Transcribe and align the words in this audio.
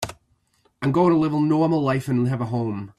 I'm 0.81 0.91
going 0.91 1.11
to 1.13 1.19
live 1.19 1.31
a 1.35 1.39
normal 1.39 1.79
life 1.83 2.07
and 2.07 2.27
have 2.27 2.41
a 2.41 2.45
home. 2.45 2.89